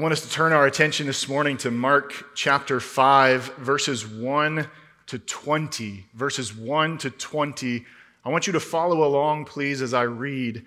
[0.00, 4.66] I want us to turn our attention this morning to Mark chapter 5, verses 1
[5.08, 6.06] to 20.
[6.14, 7.84] Verses 1 to 20.
[8.24, 10.64] I want you to follow along, please, as I read,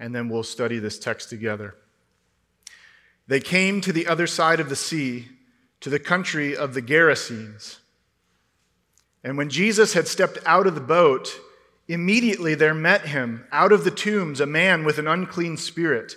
[0.00, 1.76] and then we'll study this text together.
[3.28, 5.28] They came to the other side of the sea,
[5.78, 7.78] to the country of the Gerasenes.
[9.22, 11.38] And when Jesus had stepped out of the boat,
[11.86, 16.16] immediately there met him out of the tombs a man with an unclean spirit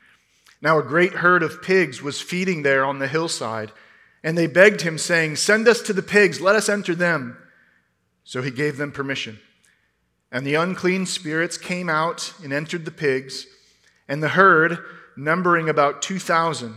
[0.61, 3.71] Now a great herd of pigs was feeding there on the hillside,
[4.23, 7.37] and they begged him, saying, Send us to the pigs, let us enter them.
[8.23, 9.39] So he gave them permission.
[10.31, 13.47] And the unclean spirits came out and entered the pigs,
[14.07, 14.77] and the herd,
[15.17, 16.75] numbering about 2,000,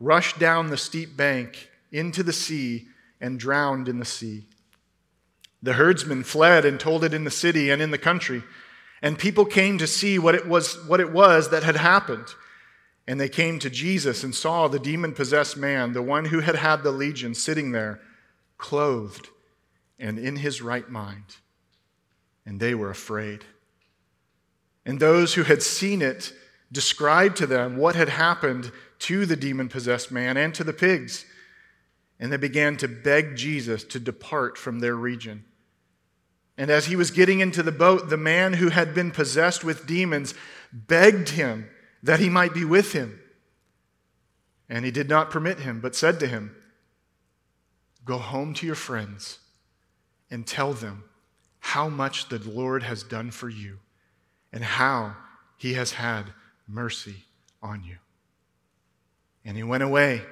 [0.00, 2.88] rushed down the steep bank into the sea
[3.20, 4.46] and drowned in the sea.
[5.62, 8.42] The herdsmen fled and told it in the city and in the country,
[9.02, 12.34] and people came to see what it was, what it was that had happened.
[13.10, 16.54] And they came to Jesus and saw the demon possessed man, the one who had
[16.54, 18.00] had the legion, sitting there,
[18.56, 19.30] clothed
[19.98, 21.24] and in his right mind.
[22.46, 23.44] And they were afraid.
[24.86, 26.32] And those who had seen it
[26.70, 31.24] described to them what had happened to the demon possessed man and to the pigs.
[32.20, 35.44] And they began to beg Jesus to depart from their region.
[36.56, 39.88] And as he was getting into the boat, the man who had been possessed with
[39.88, 40.32] demons
[40.72, 41.68] begged him
[42.02, 43.20] that he might be with him.
[44.68, 46.54] And he did not permit him, but said to him,
[48.04, 49.40] Go home to your friends
[50.30, 51.04] and tell them
[51.58, 53.78] how much the Lord has done for you
[54.52, 55.16] and how
[55.56, 56.32] he has had
[56.66, 57.24] mercy
[57.62, 57.96] on you.
[59.44, 60.22] And he went away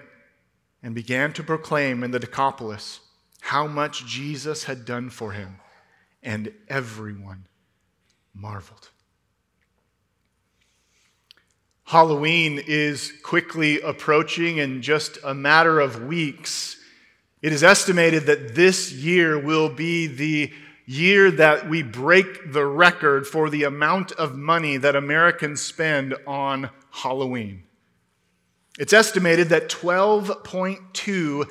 [0.83, 3.01] and began to proclaim in the Decapolis
[3.41, 5.61] how much Jesus had done for him,
[6.23, 7.47] and everyone
[8.35, 8.91] marveled.
[11.89, 16.77] Halloween is quickly approaching in just a matter of weeks.
[17.41, 20.53] It is estimated that this year will be the
[20.85, 26.69] year that we break the record for the amount of money that Americans spend on
[26.91, 27.63] Halloween.
[28.79, 31.51] It's estimated that $12.2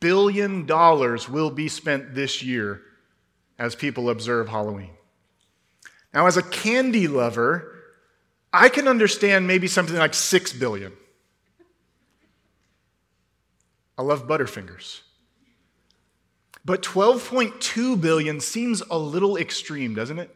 [0.00, 2.82] billion will be spent this year
[3.60, 4.90] as people observe Halloween.
[6.12, 7.77] Now, as a candy lover,
[8.52, 10.92] I can understand maybe something like 6 billion.
[13.96, 15.00] I love Butterfingers.
[16.64, 20.34] But 12.2 billion seems a little extreme, doesn't it?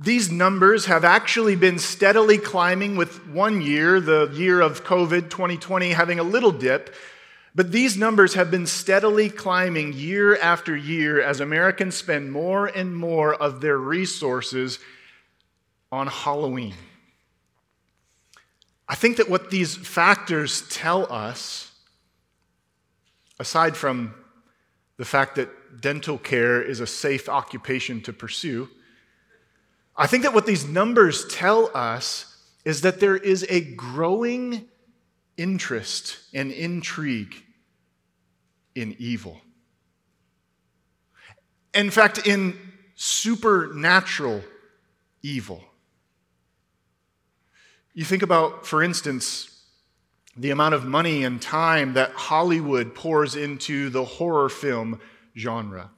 [0.00, 5.90] These numbers have actually been steadily climbing with one year, the year of COVID 2020,
[5.90, 6.94] having a little dip,
[7.58, 12.96] but these numbers have been steadily climbing year after year as Americans spend more and
[12.96, 14.78] more of their resources
[15.90, 16.76] on Halloween.
[18.88, 21.72] I think that what these factors tell us,
[23.40, 24.14] aside from
[24.96, 28.68] the fact that dental care is a safe occupation to pursue,
[29.96, 34.68] I think that what these numbers tell us is that there is a growing
[35.36, 37.46] interest and intrigue
[38.80, 39.40] in evil.
[41.74, 42.58] In fact, in
[42.94, 44.42] supernatural
[45.22, 45.62] evil.
[47.94, 49.64] You think about, for instance,
[50.36, 55.00] the amount of money and time that Hollywood pours into the horror film
[55.36, 55.90] genre.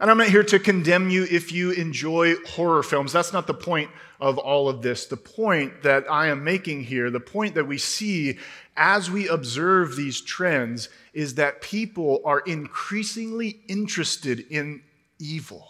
[0.00, 3.12] And I'm not here to condemn you if you enjoy horror films.
[3.12, 3.90] That's not the point
[4.20, 5.06] of all of this.
[5.06, 8.38] The point that I am making here, the point that we see
[8.78, 14.82] as we observe these trends, is that people are increasingly interested in
[15.18, 15.68] evil.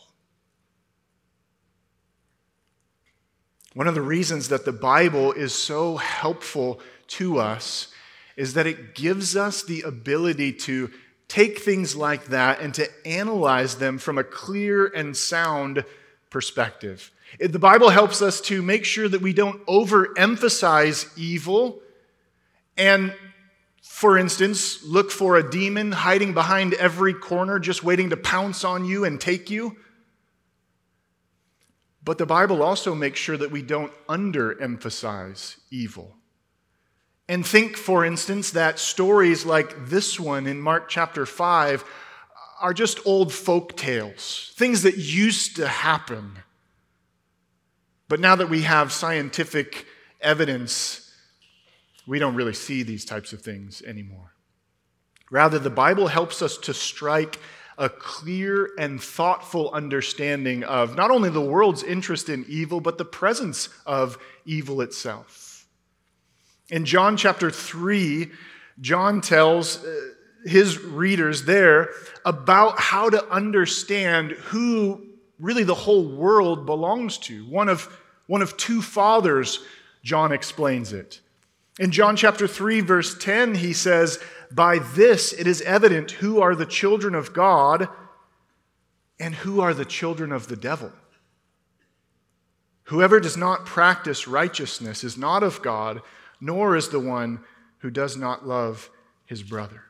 [3.75, 7.88] One of the reasons that the Bible is so helpful to us
[8.37, 10.90] is that it gives us the ability to
[11.28, 15.84] take things like that and to analyze them from a clear and sound
[16.31, 17.10] perspective.
[17.38, 21.81] The Bible helps us to make sure that we don't overemphasize evil
[22.79, 23.13] and,
[23.83, 28.85] for instance, look for a demon hiding behind every corner just waiting to pounce on
[28.85, 29.77] you and take you.
[32.05, 36.15] But the Bible also makes sure that we don't underemphasize evil.
[37.29, 41.85] And think, for instance, that stories like this one in Mark chapter 5
[42.61, 46.39] are just old folk tales, things that used to happen.
[48.09, 49.85] But now that we have scientific
[50.21, 51.07] evidence,
[52.08, 54.32] we don't really see these types of things anymore.
[55.31, 57.38] Rather, the Bible helps us to strike
[57.76, 63.05] a clear and thoughtful understanding of not only the world's interest in evil, but the
[63.05, 64.16] presence of
[64.46, 65.66] evil itself.
[66.70, 68.31] In John chapter 3,
[68.81, 70.00] John tells uh,
[70.46, 71.90] his readers there
[72.25, 75.08] about how to understand who
[75.38, 77.44] really the whole world belongs to.
[77.50, 77.94] One of,
[78.26, 79.60] one of two fathers,
[80.02, 81.20] John explains it.
[81.79, 84.19] In John chapter 3, verse 10, he says,
[84.51, 87.89] By this it is evident who are the children of God
[89.21, 90.93] and who are the children of the devil.
[92.85, 96.01] Whoever does not practice righteousness is not of God
[96.41, 97.41] nor is the one
[97.79, 98.91] who does not love
[99.27, 99.83] his brother.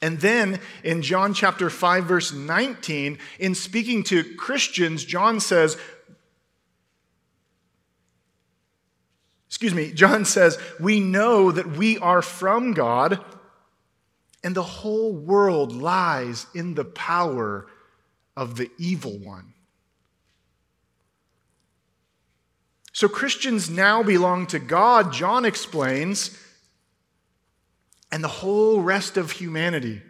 [0.00, 5.76] And then in John chapter 5, verse 19, in speaking to Christians, John says,
[9.52, 13.22] excuse me, John says, we know that we are from God,
[14.42, 17.66] and the whole world lies in the power
[18.34, 19.52] of the evil one.
[22.94, 26.34] So Christians now belong to God, John explains,
[28.10, 30.00] and the whole rest of humanity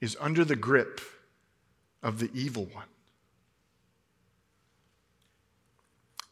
[0.00, 1.02] is under the grip
[2.02, 2.86] of the evil one.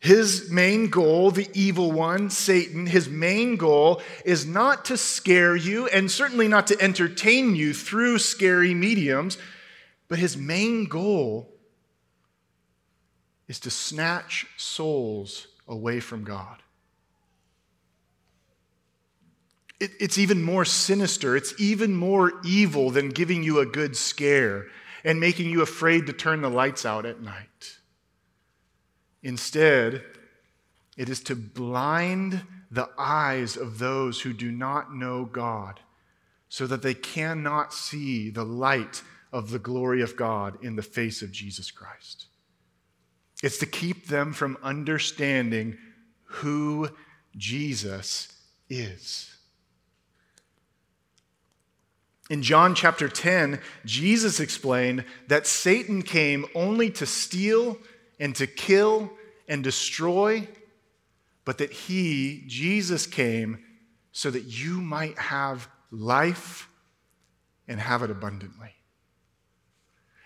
[0.04, 5.86] His main goal, the evil one, Satan, his main goal is not to scare you
[5.86, 9.38] and certainly not to entertain you through scary mediums,
[10.08, 11.54] but his main goal
[13.48, 16.62] is to snatch souls away from God.
[19.80, 24.66] It, it's even more sinister, it's even more evil than giving you a good scare
[25.02, 27.78] and making you afraid to turn the lights out at night.
[29.24, 30.04] Instead,
[30.96, 35.80] it is to blind the eyes of those who do not know God
[36.48, 41.22] so that they cannot see the light of the glory of God in the face
[41.22, 42.26] of Jesus Christ.
[43.42, 45.78] It's to keep them from understanding
[46.24, 46.90] who
[47.36, 48.28] Jesus
[48.68, 49.34] is.
[52.30, 57.78] In John chapter 10, Jesus explained that Satan came only to steal
[58.24, 59.12] and to kill
[59.48, 60.48] and destroy,
[61.44, 63.62] but that he, Jesus, came
[64.12, 66.66] so that you might have life
[67.68, 68.70] and have it abundantly.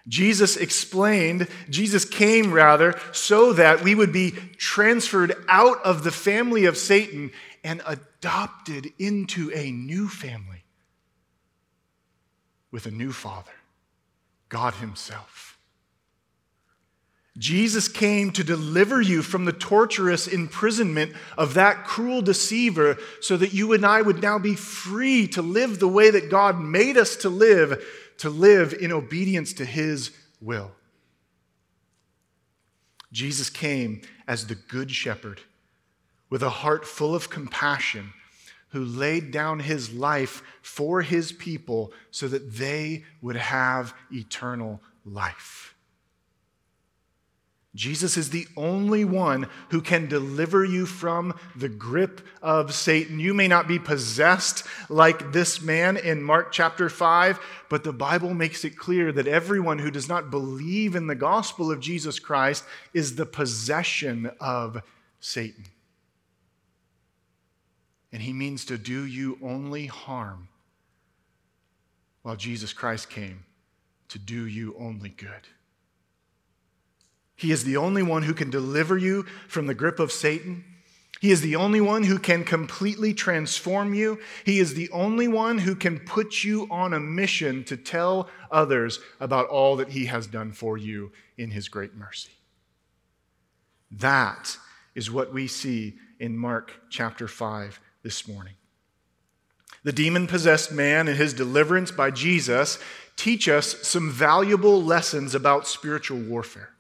[0.07, 6.67] Jesus explained, Jesus came rather, so that we would be transferred out of the family
[6.67, 7.33] of Satan
[7.64, 10.62] and adopted into a new family
[12.71, 13.50] with a new Father,
[14.49, 15.48] God Himself.
[17.38, 23.54] Jesus came to deliver you from the torturous imprisonment of that cruel deceiver so that
[23.54, 27.16] you and I would now be free to live the way that God made us
[27.16, 27.83] to live
[28.18, 30.73] to live in obedience to his will.
[33.12, 35.40] Jesus came as the good shepherd
[36.28, 38.12] with a heart full of compassion
[38.71, 45.75] who laid down his life for his people so that they would have eternal life.
[47.78, 53.20] Jesus is the only one who can deliver you from the grip of Satan.
[53.20, 58.35] You may not be possessed like this man in Mark chapter 5, but the Bible
[58.35, 62.64] makes it clear that everyone who does not believe in the gospel of Jesus Christ
[62.92, 64.82] is the possession of
[65.20, 65.64] Satan.
[68.11, 70.49] and he means to do you only harm,
[72.23, 73.44] while Jesus Christ came
[74.08, 75.47] to do you only good.
[77.38, 80.64] He is the only one who can deliver you from the grip of Satan.
[81.21, 84.18] He is the only one who can completely transform you.
[84.45, 88.99] He is the only one who can put you on a mission to tell others
[89.21, 92.33] about all that He has done for you in His great mercy.
[93.92, 94.57] That
[94.97, 98.54] is what we see in Mark chapter 5 this morning.
[99.85, 102.80] The demon possessed man and his deliverance by Jesus
[103.14, 106.71] teach us some valuable lessons about spiritual warfare.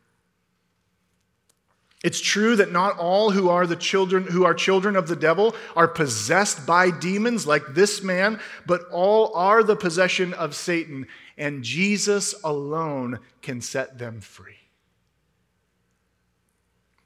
[2.04, 5.56] It's true that not all who are the children who are children of the devil
[5.74, 11.64] are possessed by demons like this man, but all are the possession of Satan, and
[11.64, 14.54] Jesus alone can set them free.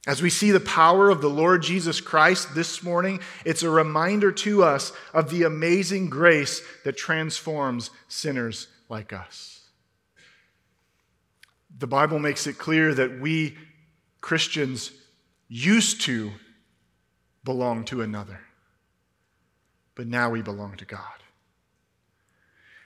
[0.07, 4.33] As we see the power of the Lord Jesus Christ this morning, it's a reminder
[4.33, 9.61] to us of the amazing grace that transforms sinners like us.
[11.79, 13.57] The Bible makes it clear that we
[14.23, 14.93] Christians
[15.49, 16.33] used to
[17.45, 18.41] belong to another,
[19.95, 21.01] but now we belong to God.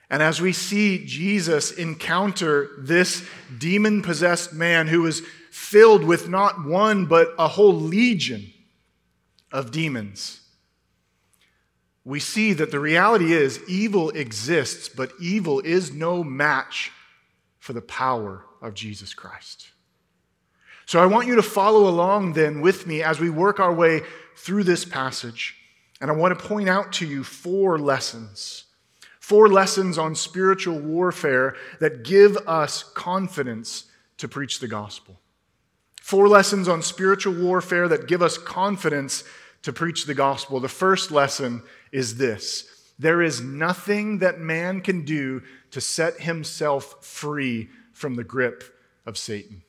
[0.08, 3.24] And as we see Jesus encounter this
[3.58, 8.52] demon possessed man who is filled with not one, but a whole legion
[9.52, 10.40] of demons,
[12.04, 16.92] we see that the reality is evil exists, but evil is no match
[17.58, 19.70] for the power of Jesus Christ.
[20.86, 24.02] So I want you to follow along then with me as we work our way
[24.36, 25.56] through this passage.
[26.00, 28.64] And I want to point out to you four lessons.
[29.18, 33.86] Four lessons on spiritual warfare that give us confidence
[34.18, 35.18] to preach the gospel.
[36.00, 39.24] Four lessons on spiritual warfare that give us confidence
[39.62, 40.60] to preach the gospel.
[40.60, 47.04] The first lesson is this there is nothing that man can do to set himself
[47.04, 48.62] free from the grip
[49.04, 49.62] of Satan.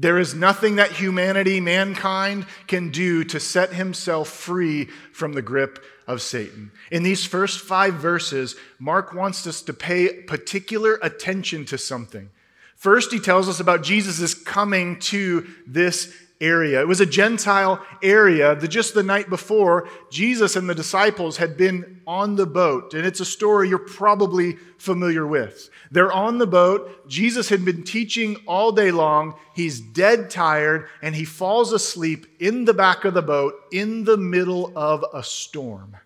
[0.00, 5.84] There is nothing that humanity, mankind, can do to set himself free from the grip
[6.06, 6.72] of Satan.
[6.90, 12.30] In these first five verses, Mark wants us to pay particular attention to something.
[12.76, 16.80] First, he tells us about Jesus' coming to this area.
[16.80, 21.56] It was a Gentile area that just the night before, Jesus and the disciples had
[21.56, 22.94] been on the boat.
[22.94, 25.70] And it's a story you're probably familiar with.
[25.90, 27.08] They're on the boat.
[27.08, 29.34] Jesus had been teaching all day long.
[29.54, 34.16] He's dead tired, and he falls asleep in the back of the boat in the
[34.16, 35.96] middle of a storm.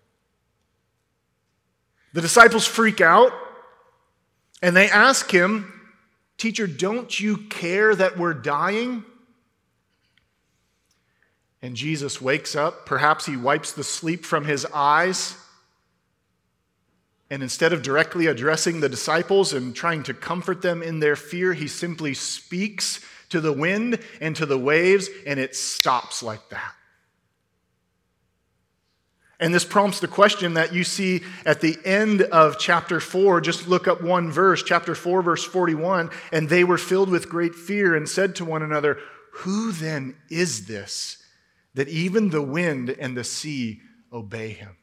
[2.13, 3.33] The disciples freak out
[4.61, 5.71] and they ask him,
[6.37, 9.03] Teacher, don't you care that we're dying?
[11.65, 12.85] And Jesus wakes up.
[12.85, 15.35] Perhaps he wipes the sleep from his eyes.
[17.31, 21.53] And instead of directly addressing the disciples and trying to comfort them in their fear,
[21.53, 26.75] he simply speaks to the wind and to the waves, and it stops like that.
[29.39, 33.41] And this prompts the question that you see at the end of chapter 4.
[33.41, 36.11] Just look up one verse, chapter 4, verse 41.
[36.31, 38.99] And they were filled with great fear and said to one another,
[39.37, 41.23] Who then is this?
[41.75, 44.75] That even the wind and the sea obey him.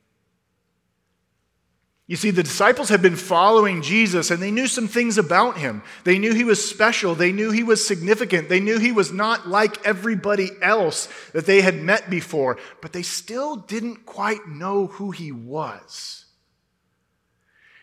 [2.07, 5.83] You see, the disciples had been following Jesus and they knew some things about him.
[6.05, 7.15] They knew he was special.
[7.15, 8.49] They knew he was significant.
[8.49, 13.03] They knew he was not like everybody else that they had met before, but they
[13.03, 16.22] still didn't quite know who he was.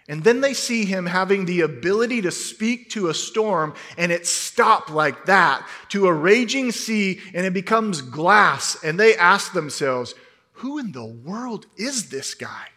[0.09, 4.25] And then they see him having the ability to speak to a storm, and it
[4.25, 8.83] stopped like that to a raging sea, and it becomes glass.
[8.83, 10.15] And they ask themselves,
[10.53, 12.69] Who in the world is this guy?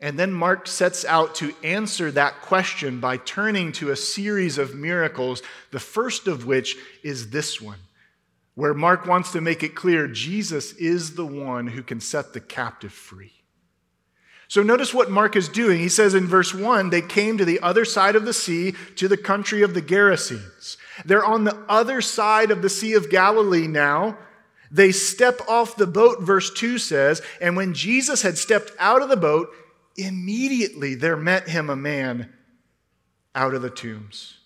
[0.00, 4.74] And then Mark sets out to answer that question by turning to a series of
[4.74, 7.80] miracles, the first of which is this one,
[8.54, 12.40] where Mark wants to make it clear Jesus is the one who can set the
[12.40, 13.39] captive free.
[14.50, 15.78] So notice what Mark is doing.
[15.78, 19.06] He says in verse 1 they came to the other side of the sea, to
[19.06, 20.76] the country of the Gerasenes.
[21.04, 24.18] They're on the other side of the Sea of Galilee now.
[24.68, 29.08] They step off the boat, verse 2 says, and when Jesus had stepped out of
[29.08, 29.50] the boat,
[29.96, 32.32] immediately there met him a man
[33.36, 34.38] out of the tombs,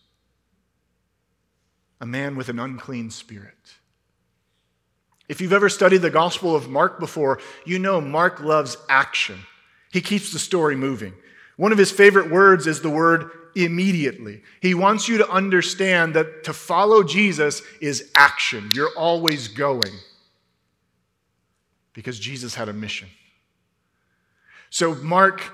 [1.98, 3.54] a man with an unclean spirit.
[5.30, 9.38] If you've ever studied the Gospel of Mark before, you know Mark loves action.
[9.94, 11.14] He keeps the story moving.
[11.56, 14.42] One of his favorite words is the word immediately.
[14.60, 18.72] He wants you to understand that to follow Jesus is action.
[18.74, 19.92] You're always going.
[21.94, 23.08] because Jesus had a mission.
[24.68, 25.52] So Mark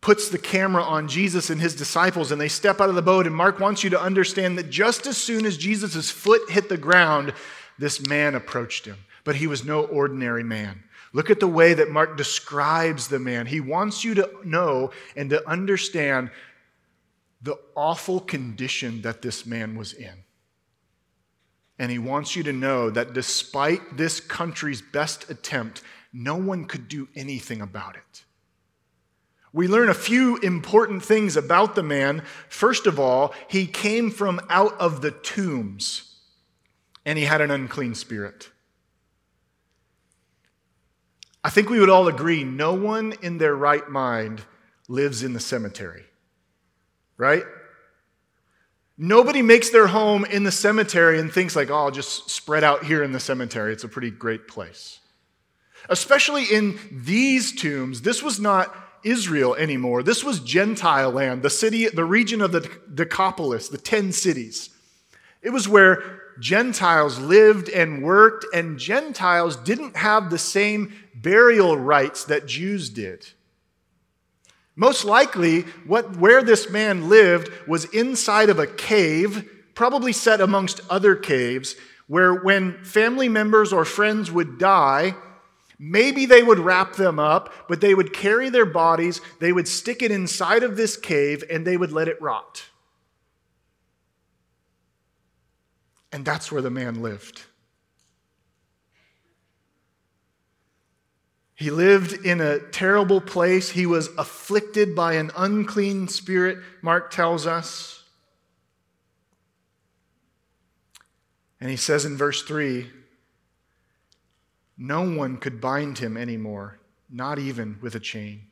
[0.00, 3.26] puts the camera on Jesus and his disciples, and they step out of the boat.
[3.26, 6.78] And Mark wants you to understand that just as soon as Jesus' foot hit the
[6.78, 7.34] ground,
[7.78, 8.96] this man approached him.
[9.24, 10.82] But he was no ordinary man.
[11.16, 13.46] Look at the way that Mark describes the man.
[13.46, 16.30] He wants you to know and to understand
[17.40, 20.12] the awful condition that this man was in.
[21.78, 25.80] And he wants you to know that despite this country's best attempt,
[26.12, 28.24] no one could do anything about it.
[29.54, 32.24] We learn a few important things about the man.
[32.50, 36.14] First of all, he came from out of the tombs
[37.06, 38.50] and he had an unclean spirit.
[41.46, 44.42] I think we would all agree no one in their right mind
[44.88, 46.02] lives in the cemetery,
[47.16, 47.44] right?
[48.98, 52.84] Nobody makes their home in the cemetery and thinks, like, oh, I'll just spread out
[52.84, 53.72] here in the cemetery.
[53.72, 54.98] It's a pretty great place.
[55.88, 58.74] Especially in these tombs, this was not
[59.04, 60.02] Israel anymore.
[60.02, 64.70] This was Gentile land, the city, the region of the Decapolis, the 10 cities.
[65.42, 72.24] It was where Gentiles lived and worked, and Gentiles didn't have the same burial rites
[72.24, 73.26] that Jews did.
[74.74, 80.80] Most likely, what, where this man lived was inside of a cave, probably set amongst
[80.90, 81.76] other caves,
[82.06, 85.14] where when family members or friends would die,
[85.78, 90.02] maybe they would wrap them up, but they would carry their bodies, they would stick
[90.02, 92.64] it inside of this cave, and they would let it rot.
[96.16, 97.42] And that's where the man lived.
[101.54, 103.68] He lived in a terrible place.
[103.68, 108.02] He was afflicted by an unclean spirit, Mark tells us.
[111.60, 112.90] And he says in verse 3
[114.78, 116.78] no one could bind him anymore,
[117.10, 118.46] not even with a chain.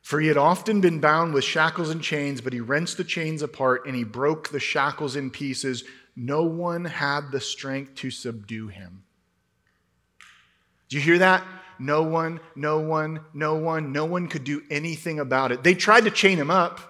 [0.00, 3.42] For he had often been bound with shackles and chains, but he wrenched the chains
[3.42, 5.84] apart and he broke the shackles in pieces.
[6.20, 9.04] No one had the strength to subdue him.
[10.88, 11.46] Do you hear that?
[11.78, 15.62] No one, no one, no one, no one could do anything about it.
[15.62, 16.80] They tried to chain him up.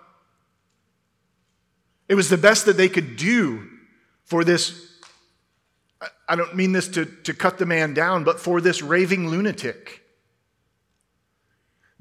[2.09, 3.69] It was the best that they could do
[4.25, 4.99] for this.
[6.27, 10.05] I don't mean this to, to cut the man down, but for this raving lunatic.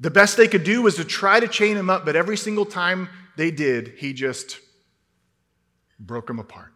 [0.00, 2.64] The best they could do was to try to chain him up, but every single
[2.64, 4.60] time they did, he just
[6.00, 6.72] broke him apart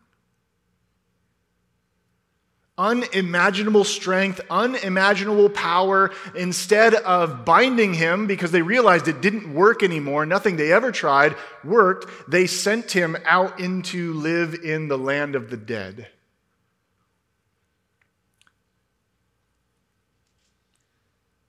[2.83, 6.11] unimaginable strength, unimaginable power.
[6.35, 11.37] Instead of binding him because they realized it didn't work anymore, nothing they ever tried
[11.63, 16.09] worked, they sent him out into live in the land of the dead.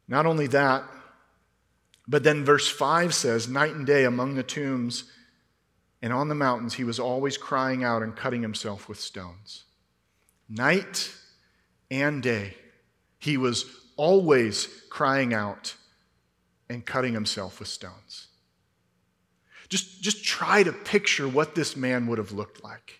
[0.08, 0.84] Not only that,
[2.08, 5.06] but then verse 5 says, Night and day among the tombs
[6.04, 9.64] and on the mountains, he was always crying out and cutting himself with stones.
[10.50, 11.16] Night
[11.94, 12.56] and day,
[13.20, 15.76] he was always crying out
[16.70, 18.28] and cutting himself with stones.
[19.70, 23.00] Just, just try to picture what this man would have looked like.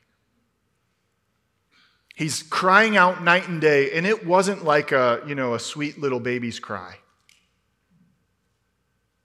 [2.16, 6.00] He's crying out night and day, and it wasn't like a, you know, a sweet
[6.00, 6.98] little baby's cry.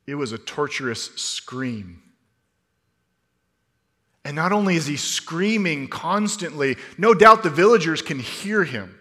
[0.06, 2.02] It was a torturous scream.
[4.24, 8.97] And not only is he screaming constantly, no doubt the villagers can hear him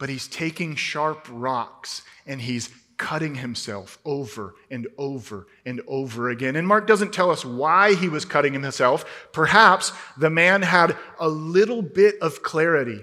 [0.00, 6.56] but he's taking sharp rocks and he's cutting himself over and over and over again.
[6.56, 9.04] And Mark doesn't tell us why he was cutting himself.
[9.32, 13.02] Perhaps the man had a little bit of clarity.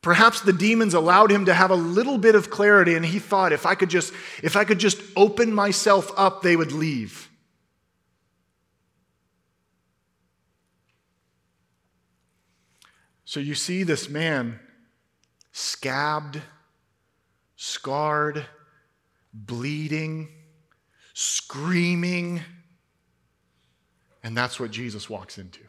[0.00, 3.52] Perhaps the demons allowed him to have a little bit of clarity and he thought
[3.52, 7.28] if I could just if I could just open myself up they would leave.
[13.26, 14.58] So you see this man
[15.52, 16.40] scabbed,
[17.56, 18.44] scarred,
[19.32, 20.28] bleeding,
[21.14, 22.40] screaming.
[24.22, 25.60] And that's what Jesus walks into.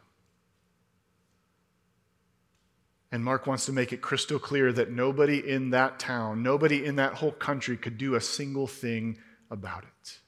[3.10, 6.96] And Mark wants to make it crystal clear that nobody in that town, nobody in
[6.96, 9.18] that whole country could do a single thing
[9.50, 10.18] about it.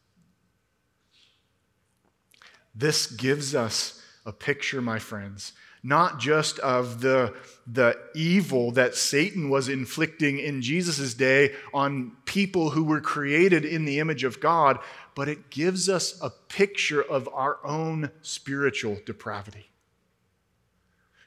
[2.74, 5.52] This gives us a picture, my friends,
[5.84, 7.34] not just of the,
[7.66, 13.84] the evil that Satan was inflicting in Jesus' day on people who were created in
[13.84, 14.78] the image of God,
[15.14, 19.70] but it gives us a picture of our own spiritual depravity.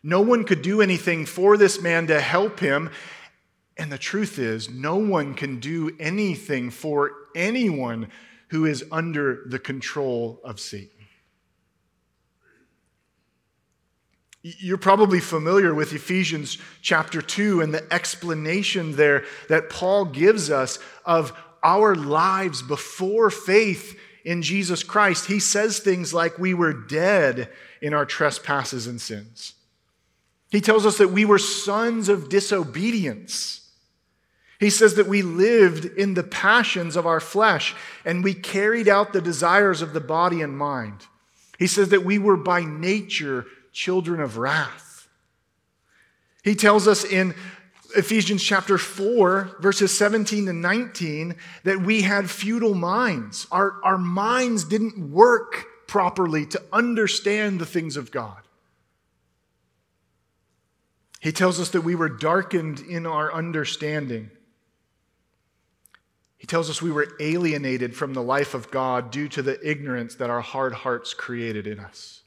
[0.01, 2.89] No one could do anything for this man to help him.
[3.77, 8.09] And the truth is, no one can do anything for anyone
[8.49, 10.96] who is under the control of Satan.
[14.59, 20.79] You're probably familiar with Ephesians chapter 2 and the explanation there that Paul gives us
[21.05, 21.33] of
[21.63, 25.25] our lives before faith in Jesus Christ.
[25.25, 27.49] He says things like, We were dead
[27.81, 29.53] in our trespasses and sins.
[30.49, 33.69] He tells us that we were sons of disobedience.
[34.59, 39.11] He says that we lived in the passions of our flesh and we carried out
[39.11, 41.05] the desires of the body and mind.
[41.59, 45.07] He says that we were by nature children of wrath.
[46.43, 47.35] He tells us in
[47.95, 53.47] Ephesians chapter 4, verses 17 to 19, that we had futile minds.
[53.51, 58.41] Our, our minds didn't work properly to understand the things of God.
[61.19, 64.29] He tells us that we were darkened in our understanding.
[66.37, 70.15] He tells us we were alienated from the life of God due to the ignorance
[70.15, 72.21] that our hard hearts created in us.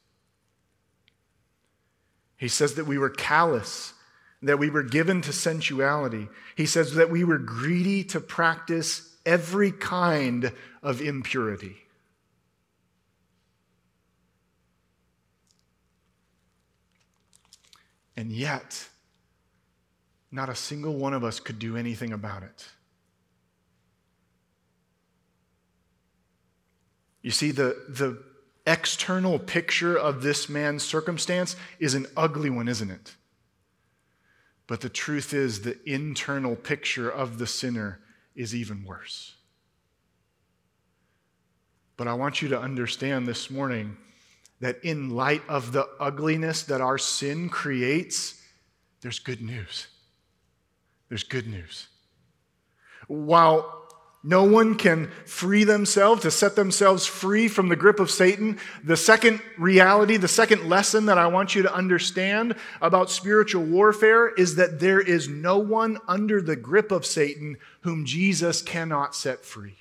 [2.41, 3.93] He says that we were callous,
[4.41, 6.27] that we were given to sensuality.
[6.57, 10.51] He says that we were greedy to practice every kind
[10.83, 11.77] of impurity.
[18.17, 18.89] And yet,
[20.33, 22.67] not a single one of us could do anything about it.
[27.21, 28.30] You see, the, the
[28.71, 33.15] external picture of this man's circumstance is an ugly one, isn't it?
[34.67, 38.01] But the truth is, the internal picture of the sinner
[38.35, 39.35] is even worse.
[41.97, 43.97] But I want you to understand this morning
[44.61, 48.41] that in light of the ugliness that our sin creates,
[49.01, 49.89] there's good news.
[51.09, 51.89] There's good news.
[53.09, 53.80] While
[54.23, 58.59] no one can free themselves to set themselves free from the grip of Satan.
[58.85, 64.29] The second reality, the second lesson that I want you to understand about spiritual warfare
[64.29, 69.43] is that there is no one under the grip of Satan whom Jesus cannot set
[69.43, 69.77] free.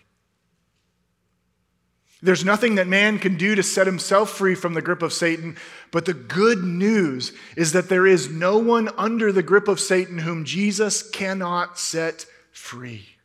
[2.21, 5.57] There's nothing that man can do to set himself free from the grip of Satan,
[5.91, 10.19] but the good news is that there is no one under the grip of Satan
[10.19, 13.18] whom Jesus cannot set free.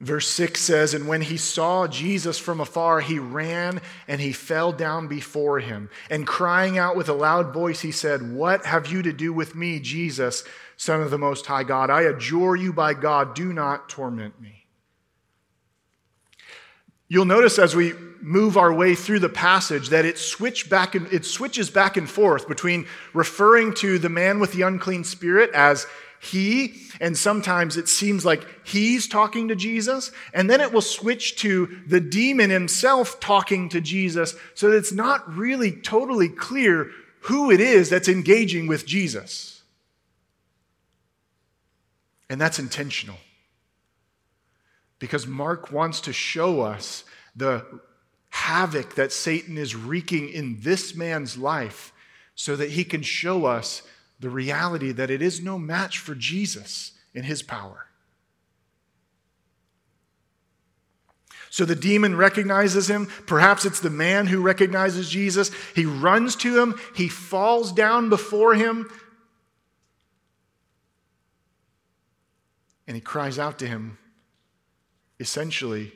[0.00, 4.72] Verse 6 says, And when he saw Jesus from afar, he ran and he fell
[4.72, 5.90] down before him.
[6.08, 9.54] And crying out with a loud voice, he said, What have you to do with
[9.54, 10.42] me, Jesus,
[10.78, 11.90] Son of the Most High God?
[11.90, 14.64] I adjure you by God, do not torment me.
[17.08, 21.12] You'll notice as we move our way through the passage that it, switch back and,
[21.12, 25.86] it switches back and forth between referring to the man with the unclean spirit as
[26.22, 31.36] he, and sometimes it seems like he's talking to Jesus, and then it will switch
[31.36, 37.50] to the demon himself talking to Jesus, so that it's not really totally clear who
[37.50, 39.62] it is that's engaging with Jesus.
[42.28, 43.16] And that's intentional.
[44.98, 47.04] Because Mark wants to show us
[47.34, 47.64] the
[48.28, 51.94] havoc that Satan is wreaking in this man's life
[52.34, 53.82] so that he can show us
[54.20, 57.86] the reality that it is no match for Jesus in his power.
[61.48, 63.06] So the demon recognizes him.
[63.26, 65.50] Perhaps it's the man who recognizes Jesus.
[65.74, 68.88] He runs to him, he falls down before him,
[72.86, 73.98] and he cries out to him
[75.18, 75.92] essentially,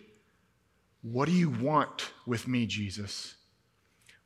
[1.03, 3.35] What do you want with me, Jesus?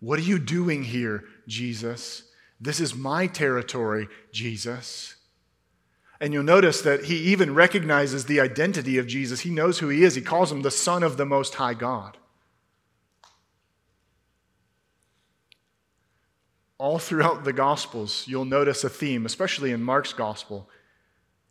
[0.01, 2.28] What are you doing here, Jesus?
[2.61, 5.15] This is my territory, Jesus.
[6.21, 9.41] And you'll notice that he even recognizes the identity of Jesus.
[9.41, 10.17] He knows who he is.
[10.17, 12.17] He calls him the Son of the Most High God.
[16.77, 20.69] All throughout the Gospels, you'll notice a theme, especially in Mark's Gospel,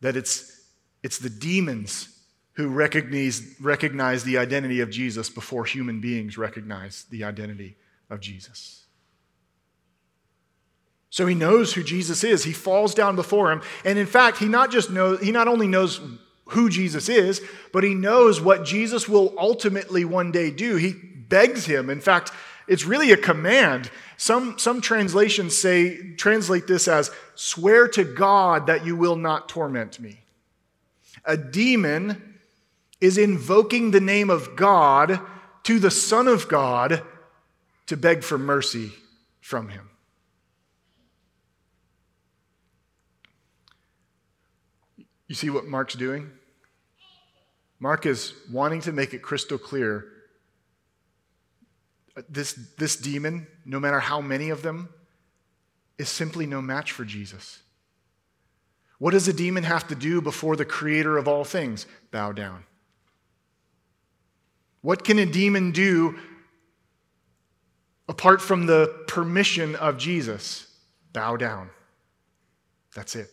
[0.02, 0.62] that it's,
[1.04, 2.10] it's the demons
[2.54, 7.78] who recognize, recognize the identity of Jesus before human beings recognize the identity
[8.10, 8.87] of Jesus.
[11.18, 12.44] So he knows who Jesus is.
[12.44, 13.64] He falls down before him.
[13.84, 16.00] And in fact, he not just knows, he not only knows
[16.50, 17.42] who Jesus is,
[17.74, 20.76] but he knows what Jesus will ultimately one day do.
[20.76, 21.90] He begs him.
[21.90, 22.32] In fact,
[22.68, 23.90] it's really a command.
[24.18, 30.00] Some, some translations say, translate this as, swear to God that you will not torment
[30.00, 30.20] me.
[31.26, 32.38] A demon
[33.02, 35.20] is invoking the name of God
[35.64, 37.02] to the Son of God
[37.88, 38.92] to beg for mercy
[39.42, 39.87] from him.
[45.28, 46.32] You see what Mark's doing?
[47.80, 50.06] Mark is wanting to make it crystal clear
[52.16, 54.90] uh, this, this demon, no matter how many of them,
[55.98, 57.60] is simply no match for Jesus.
[59.00, 61.86] What does a demon have to do before the creator of all things?
[62.12, 62.64] Bow down.
[64.82, 66.18] What can a demon do
[68.10, 70.68] apart from the permission of Jesus?
[71.14, 71.70] Bow down.
[72.96, 73.30] That's it.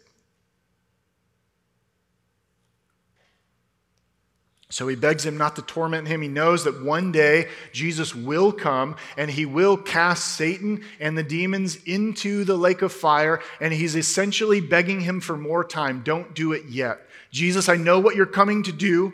[4.74, 6.20] So he begs him not to torment him.
[6.20, 11.22] He knows that one day Jesus will come and he will cast Satan and the
[11.22, 13.40] demons into the lake of fire.
[13.60, 16.02] And he's essentially begging him for more time.
[16.02, 16.98] Don't do it yet.
[17.30, 19.12] Jesus, I know what you're coming to do.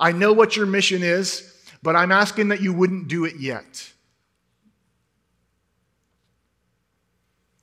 [0.00, 3.92] I know what your mission is, but I'm asking that you wouldn't do it yet.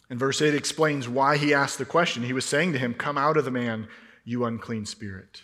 [0.07, 2.21] And verse 8 explains why he asked the question.
[2.21, 3.87] He was saying to him, Come out of the man,
[4.23, 5.41] you unclean spirit.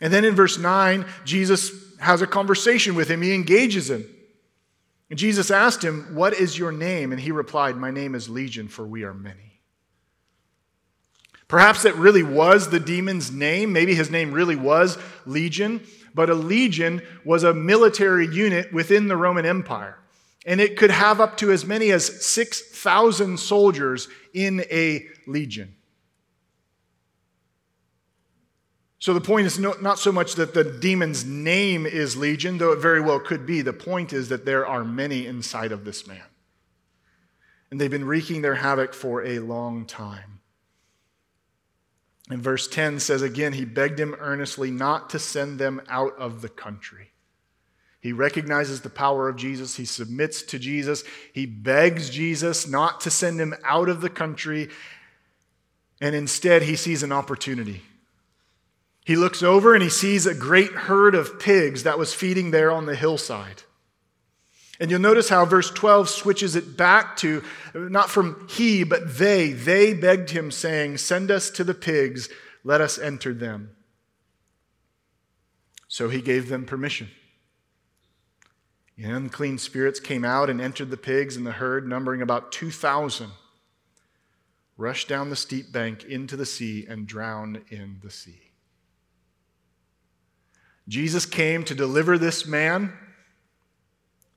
[0.00, 3.22] And then in verse 9, Jesus has a conversation with him.
[3.22, 4.04] He engages him.
[5.10, 7.12] And Jesus asked him, What is your name?
[7.12, 9.60] And he replied, My name is Legion, for we are many.
[11.46, 13.72] Perhaps it really was the demon's name.
[13.72, 15.86] Maybe his name really was Legion.
[16.14, 19.98] But a legion was a military unit within the Roman Empire.
[20.46, 25.74] And it could have up to as many as 6,000 soldiers in a legion.
[29.04, 32.78] So the point is not so much that the demon's name is Legion, though it
[32.78, 33.60] very well could be.
[33.60, 36.24] The point is that there are many inside of this man.
[37.70, 40.40] And they've been wreaking their havoc for a long time.
[42.30, 46.40] And verse 10 says again, he begged him earnestly not to send them out of
[46.40, 47.10] the country.
[48.00, 49.76] He recognizes the power of Jesus.
[49.76, 51.04] He submits to Jesus.
[51.30, 54.70] He begs Jesus not to send him out of the country.
[56.00, 57.82] And instead, he sees an opportunity.
[59.04, 62.72] He looks over and he sees a great herd of pigs that was feeding there
[62.72, 63.62] on the hillside.
[64.80, 69.52] And you'll notice how verse 12 switches it back to not from he, but they.
[69.52, 72.28] They begged him, saying, Send us to the pigs,
[72.64, 73.76] let us enter them.
[75.86, 77.08] So he gave them permission.
[78.98, 83.30] Unclean spirits came out and entered the pigs, and the herd, numbering about 2,000,
[84.76, 88.43] rushed down the steep bank into the sea and drowned in the sea.
[90.88, 92.92] Jesus came to deliver this man.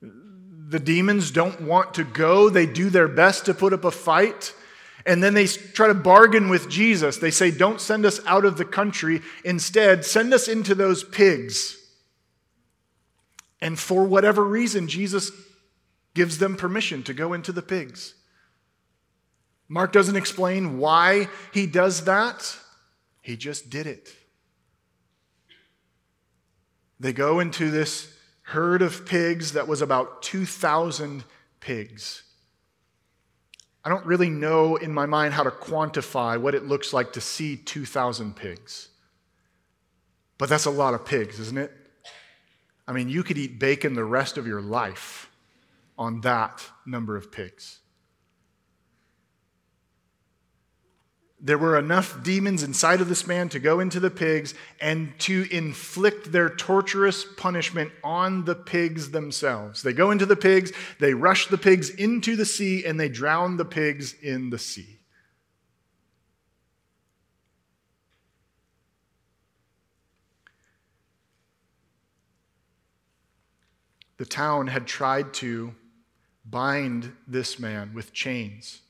[0.01, 2.49] The demons don't want to go.
[2.49, 4.53] They do their best to put up a fight.
[5.05, 7.17] And then they try to bargain with Jesus.
[7.17, 9.21] They say, Don't send us out of the country.
[9.45, 11.77] Instead, send us into those pigs.
[13.61, 15.31] And for whatever reason, Jesus
[16.13, 18.13] gives them permission to go into the pigs.
[19.69, 22.57] Mark doesn't explain why he does that,
[23.21, 24.13] he just did it.
[26.99, 31.23] They go into this herd of pigs that was about 2,000
[31.59, 32.23] pigs.
[33.83, 37.21] I don't really know in my mind how to quantify what it looks like to
[37.21, 38.89] see 2,000 pigs.
[40.37, 41.71] But that's a lot of pigs, isn't it?
[42.87, 45.29] I mean, you could eat bacon the rest of your life
[45.97, 47.79] on that number of pigs.
[51.39, 55.47] There were enough demons inside of this man to go into the pigs and to
[55.51, 59.83] inflict their torturous punishment on the pigs themselves.
[59.83, 63.57] They go into the pigs, they rush the pigs into the sea, and they drown
[63.57, 64.97] the pigs in the sea.
[74.17, 75.75] The town had tried to
[76.43, 78.81] bind this man with chains,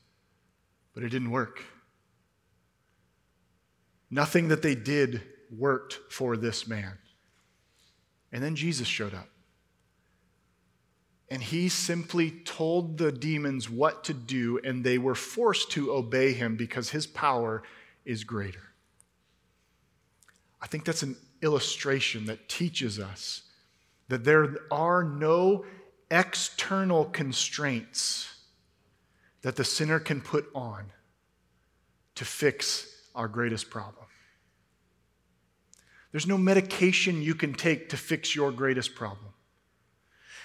[0.94, 1.62] but it didn't work.
[4.10, 5.22] Nothing that they did
[5.56, 6.98] worked for this man.
[8.32, 9.28] And then Jesus showed up.
[11.30, 16.32] And he simply told the demons what to do, and they were forced to obey
[16.32, 17.62] him because his power
[18.06, 18.62] is greater.
[20.60, 23.42] I think that's an illustration that teaches us
[24.08, 25.66] that there are no
[26.10, 28.34] external constraints
[29.42, 30.86] that the sinner can put on
[32.14, 34.06] to fix our greatest problem.
[36.12, 39.34] There's no medication you can take to fix your greatest problem.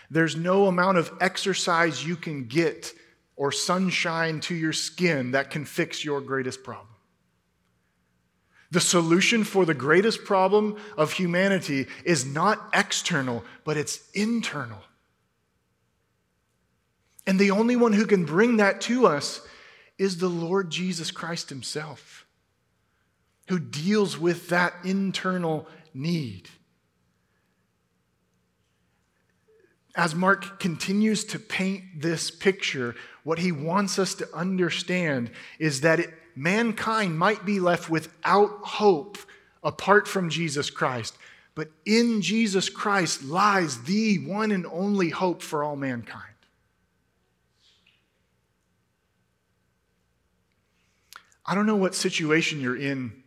[0.10, 2.92] There's no amount of exercise you can get
[3.36, 6.90] or sunshine to your skin that can fix your greatest problem.
[8.72, 14.82] The solution for the greatest problem of humanity is not external, but it's internal.
[17.28, 19.42] And the only one who can bring that to us
[19.98, 22.23] is the Lord Jesus Christ Himself,
[23.47, 26.49] who deals with that internal need.
[29.95, 35.29] As Mark continues to paint this picture, what he wants us to understand
[35.60, 39.17] is that it, mankind might be left without hope
[39.63, 41.15] apart from Jesus Christ.
[41.53, 46.23] But in Jesus Christ lies the one and only hope for all mankind.
[51.45, 53.23] I don't know what situation you're in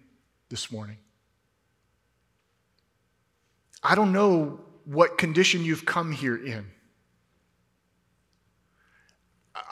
[0.49, 0.99] this morning.
[3.83, 6.67] I don't know what condition you've come here in.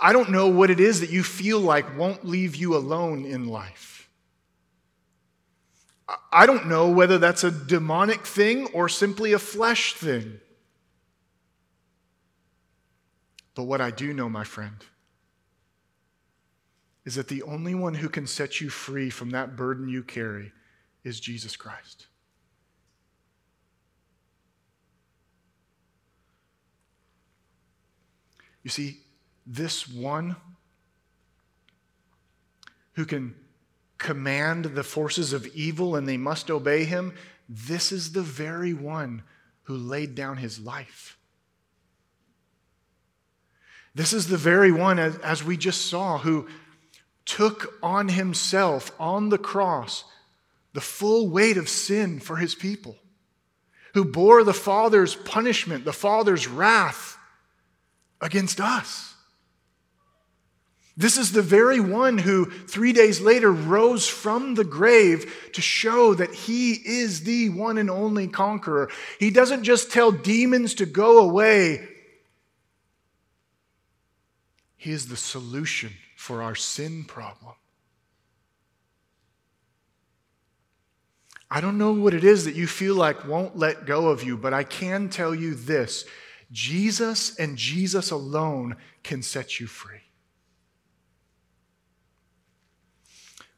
[0.00, 3.46] I don't know what it is that you feel like won't leave you alone in
[3.46, 4.08] life.
[6.32, 10.40] I don't know whether that's a demonic thing or simply a flesh thing.
[13.54, 14.76] But what I do know, my friend,
[17.04, 20.52] is that the only one who can set you free from that burden you carry
[21.04, 22.06] is Jesus Christ.
[28.62, 28.98] You see,
[29.46, 30.36] this one
[32.94, 33.34] who can
[33.98, 37.14] command the forces of evil and they must obey him,
[37.48, 39.22] this is the very one
[39.64, 41.18] who laid down his life.
[43.94, 46.48] This is the very one, as, as we just saw, who
[47.24, 50.04] took on himself on the cross
[50.74, 52.96] the full weight of sin for his people,
[53.94, 57.16] who bore the Father's punishment, the Father's wrath
[58.20, 59.14] against us.
[60.96, 66.14] This is the very one who three days later rose from the grave to show
[66.14, 68.90] that he is the one and only conqueror.
[69.18, 71.88] He doesn't just tell demons to go away,
[74.76, 77.54] he is the solution for our sin problem.
[81.50, 84.36] I don't know what it is that you feel like won't let go of you,
[84.36, 86.04] but I can tell you this
[86.50, 90.00] Jesus and Jesus alone can set you free.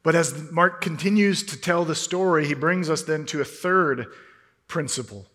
[0.03, 4.07] But as Mark continues to tell the story, he brings us then to a third
[4.67, 5.27] principle.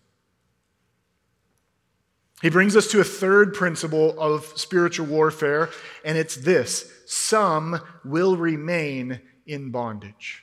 [2.41, 5.69] He brings us to a third principle of spiritual warfare,
[6.03, 10.42] and it's this some will remain in bondage.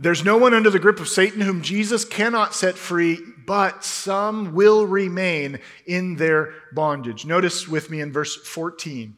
[0.00, 4.54] There's no one under the grip of Satan whom Jesus cannot set free, but some
[4.54, 7.26] will remain in their bondage.
[7.26, 9.14] Notice with me in verse 14.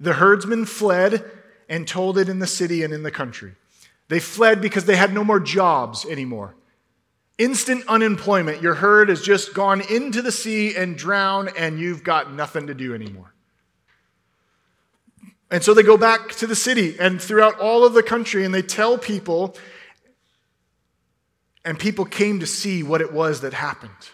[0.00, 1.30] The herdsmen fled
[1.68, 3.54] and told it in the city and in the country.
[4.08, 6.56] They fled because they had no more jobs anymore.
[7.38, 8.62] Instant unemployment.
[8.62, 12.74] Your herd has just gone into the sea and drowned, and you've got nothing to
[12.74, 13.32] do anymore.
[15.52, 18.52] And so they go back to the city and throughout all of the country, and
[18.52, 19.54] they tell people,
[21.64, 24.10] and people came to see what it was that happened.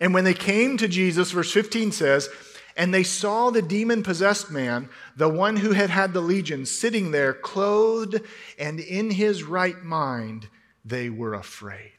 [0.00, 2.28] And when they came to Jesus, verse 15 says,
[2.76, 7.10] and they saw the demon possessed man, the one who had had the legion, sitting
[7.10, 8.20] there, clothed
[8.58, 10.48] and in his right mind.
[10.84, 11.92] They were afraid.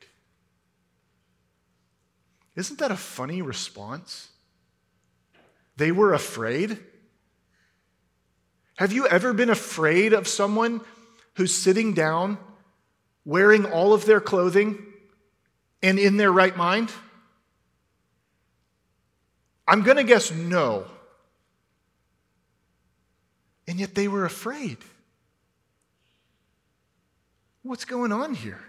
[2.56, 4.30] Isn't that a funny response?
[5.78, 6.80] They were afraid.
[8.78, 10.82] Have you ever been afraid of someone
[11.36, 12.38] who's sitting down,
[13.28, 14.82] wearing all of their clothing,
[15.84, 16.90] and in their right mind?
[19.68, 20.86] I'm going to guess no.
[23.68, 24.78] And yet they were afraid.
[27.63, 28.63] What's going on here?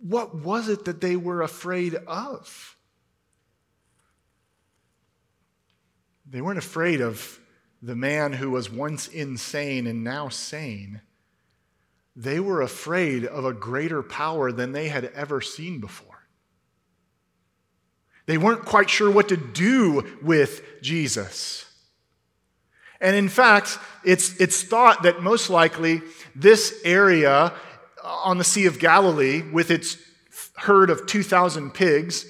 [0.00, 2.76] What was it that they were afraid of?
[6.30, 7.40] They weren't afraid of
[7.82, 11.00] the man who was once insane and now sane.
[12.16, 16.26] They were afraid of a greater power than they had ever seen before.
[18.24, 21.66] They weren't quite sure what to do with Jesus.
[23.00, 26.00] And in fact, it's, it's thought that most likely
[26.34, 27.52] this area
[28.02, 29.98] on the Sea of Galilee, with its
[30.56, 32.24] herd of 2,000 pigs,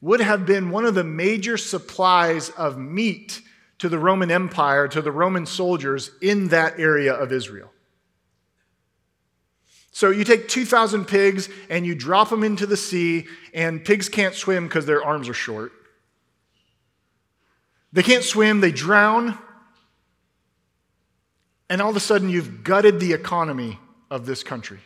[0.00, 3.42] would have been one of the major supplies of meat
[3.78, 7.70] to the Roman Empire, to the Roman soldiers in that area of Israel.
[9.98, 14.32] So you take 2,000 pigs and you drop them into the sea, and pigs can't
[14.32, 15.72] swim because their arms are short.
[17.92, 19.36] They can't swim, they drown.
[21.68, 24.78] And all of a sudden, you've gutted the economy of this country.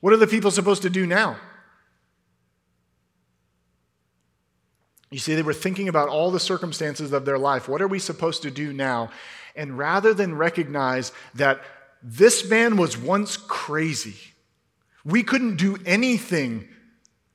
[0.00, 1.36] What are the people supposed to do now?
[5.10, 7.68] You see, they were thinking about all the circumstances of their life.
[7.68, 9.10] What are we supposed to do now?
[9.54, 11.60] And rather than recognize that
[12.06, 14.16] this man was once crazy,
[15.04, 16.68] we couldn't do anything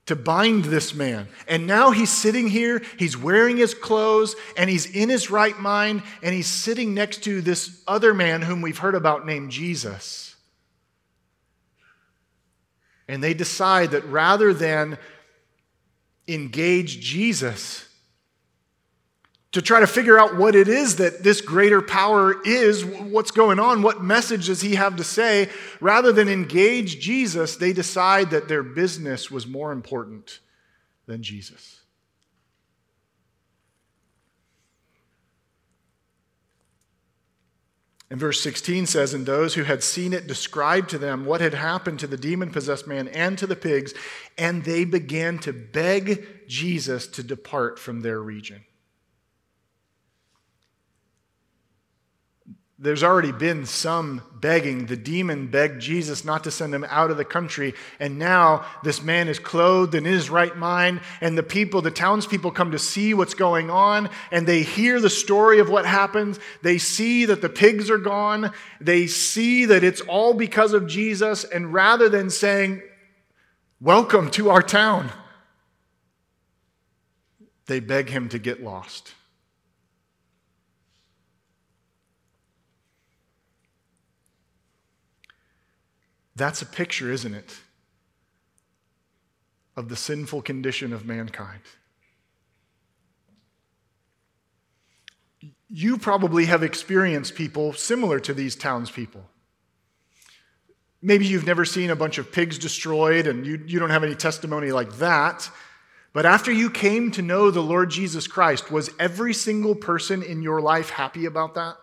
[0.06, 1.28] to bind this man.
[1.48, 6.04] And now he's sitting here, he's wearing his clothes, and he's in his right mind,
[6.22, 10.36] and he's sitting next to this other man whom we've heard about named Jesus.
[13.08, 15.00] And they decide that rather than
[16.28, 17.89] engage Jesus
[19.52, 23.60] to try to figure out what it is that this greater power is, what's going
[23.60, 25.50] on, what message does he have to say.
[25.82, 30.40] Rather than engage Jesus, they decide that their business was more important
[31.08, 31.80] than Jesus.
[38.12, 41.54] And verse 16 says, And those who had seen it described to them what had
[41.54, 43.94] happened to the demon possessed man and to the pigs,
[44.38, 48.64] and they began to beg Jesus to depart from their region.
[52.82, 54.86] There's already been some begging.
[54.86, 57.74] The demon begged Jesus not to send him out of the country.
[58.00, 61.02] And now this man is clothed in his right mind.
[61.20, 64.10] And the people, the townspeople, come to see what's going on.
[64.32, 66.40] And they hear the story of what happens.
[66.62, 68.54] They see that the pigs are gone.
[68.80, 71.44] They see that it's all because of Jesus.
[71.44, 72.82] And rather than saying,
[73.82, 75.10] Welcome to our town,
[77.66, 79.14] they beg him to get lost.
[86.40, 87.54] That's a picture, isn't it,
[89.76, 91.60] of the sinful condition of mankind.
[95.68, 99.24] You probably have experienced people similar to these townspeople.
[101.02, 104.16] Maybe you've never seen a bunch of pigs destroyed and you, you don't have any
[104.16, 105.50] testimony like that.
[106.14, 110.42] But after you came to know the Lord Jesus Christ, was every single person in
[110.42, 111.76] your life happy about that?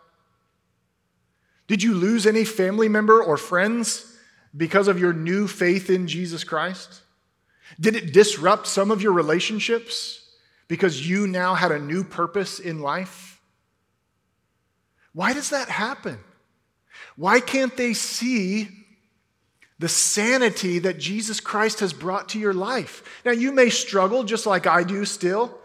[1.67, 4.15] Did you lose any family member or friends?
[4.57, 7.03] Because of your new faith in Jesus Christ?
[7.79, 10.23] Did it disrupt some of your relationships
[10.69, 13.41] because you now had a new purpose in life?
[15.13, 16.19] Why does that happen?
[17.17, 18.69] Why can't they see
[19.79, 23.03] the sanity that Jesus Christ has brought to your life?
[23.25, 25.57] Now, you may struggle just like I do still,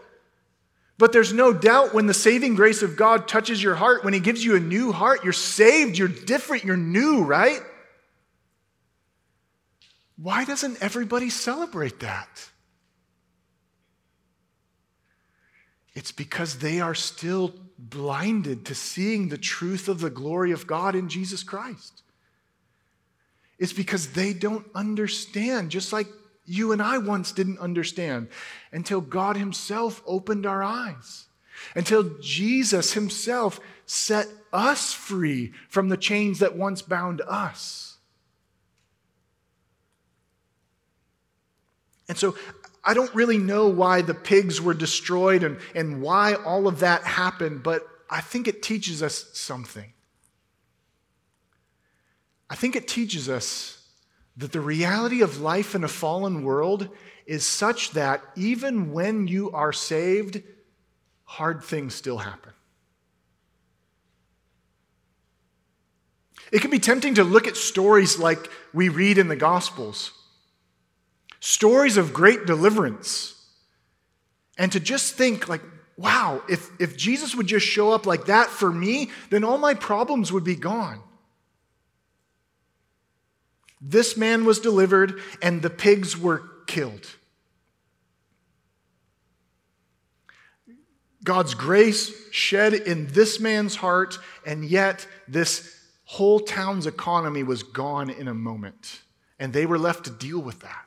[0.98, 4.20] but there's no doubt when the saving grace of God touches your heart, when He
[4.20, 7.60] gives you a new heart, you're saved, you're different, you're new, right?
[10.22, 12.48] Why doesn't everybody celebrate that?
[15.94, 20.94] It's because they are still blinded to seeing the truth of the glory of God
[20.94, 22.02] in Jesus Christ.
[23.58, 26.06] It's because they don't understand, just like
[26.46, 28.28] you and I once didn't understand,
[28.70, 31.26] until God Himself opened our eyes,
[31.74, 37.91] until Jesus Himself set us free from the chains that once bound us.
[42.12, 42.36] And so
[42.84, 47.04] I don't really know why the pigs were destroyed and, and why all of that
[47.04, 49.90] happened, but I think it teaches us something.
[52.50, 53.82] I think it teaches us
[54.36, 56.90] that the reality of life in a fallen world
[57.24, 60.42] is such that even when you are saved,
[61.24, 62.52] hard things still happen.
[66.52, 70.12] It can be tempting to look at stories like we read in the Gospels
[71.42, 73.34] stories of great deliverance.
[74.56, 75.60] And to just think, like,
[75.96, 79.74] wow, if, if Jesus would just show up like that for me, then all my
[79.74, 81.00] problems would be gone.
[83.80, 87.08] This man was delivered, and the pigs were killed.
[91.24, 94.16] God's grace shed in this man's heart,
[94.46, 99.00] and yet this whole town's economy was gone in a moment.
[99.40, 100.86] And they were left to deal with that.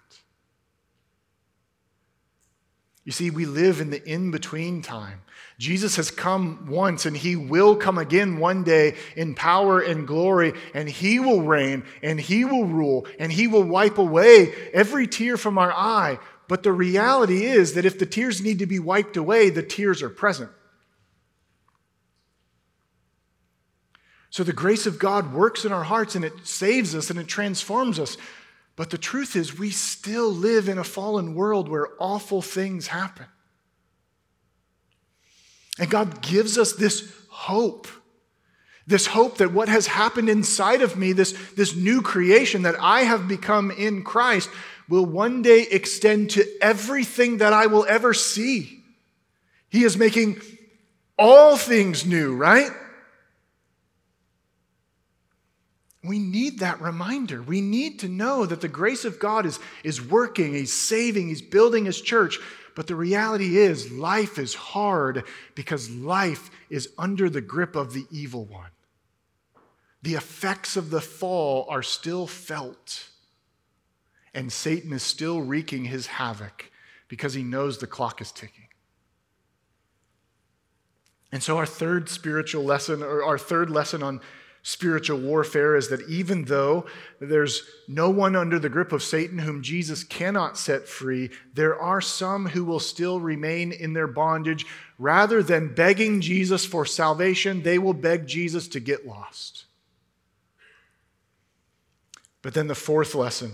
[3.05, 5.21] You see, we live in the in between time.
[5.59, 10.53] Jesus has come once and he will come again one day in power and glory,
[10.73, 15.37] and he will reign and he will rule and he will wipe away every tear
[15.37, 16.17] from our eye.
[16.47, 20.01] But the reality is that if the tears need to be wiped away, the tears
[20.01, 20.51] are present.
[24.31, 27.27] So the grace of God works in our hearts and it saves us and it
[27.27, 28.17] transforms us.
[28.75, 33.27] But the truth is, we still live in a fallen world where awful things happen.
[35.79, 37.87] And God gives us this hope.
[38.87, 43.01] This hope that what has happened inside of me, this, this new creation that I
[43.01, 44.49] have become in Christ,
[44.87, 48.83] will one day extend to everything that I will ever see.
[49.69, 50.41] He is making
[51.17, 52.69] all things new, right?
[56.07, 57.41] We need that reminder.
[57.41, 61.41] We need to know that the grace of God is, is working, He's saving, He's
[61.41, 62.39] building His church.
[62.75, 65.23] But the reality is, life is hard
[65.55, 68.71] because life is under the grip of the evil one.
[70.01, 73.09] The effects of the fall are still felt,
[74.33, 76.69] and Satan is still wreaking his havoc
[77.07, 78.67] because he knows the clock is ticking.
[81.31, 84.21] And so, our third spiritual lesson, or our third lesson on
[84.67, 86.87] spiritual warfare is that even though
[87.19, 92.01] there's no one under the grip of Satan whom Jesus cannot set free, there are
[92.01, 94.65] some who will still remain in their bondage.
[94.97, 99.65] Rather than begging Jesus for salvation, they will beg Jesus to get lost.
[102.41, 103.51] But then the fourth lesson.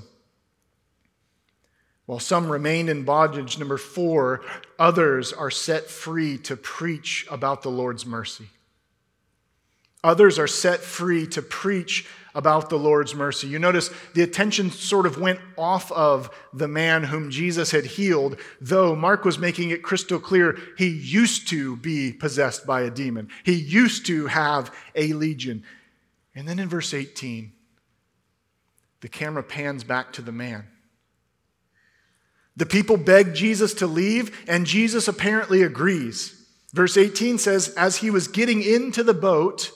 [2.06, 4.46] While some remain in bondage, number four,
[4.80, 8.48] others are set free to preach about the Lord's mercy.
[10.04, 13.48] Others are set free to preach about the Lord's mercy.
[13.48, 18.38] You notice the attention sort of went off of the man whom Jesus had healed,
[18.60, 23.30] though Mark was making it crystal clear he used to be possessed by a demon.
[23.44, 25.64] He used to have a legion.
[26.34, 27.52] And then in verse 18,
[29.02, 30.68] the camera pans back to the man.
[32.56, 36.38] The people beg Jesus to leave, and Jesus apparently agrees.
[36.74, 39.72] Verse 18 says, As he was getting into the boat,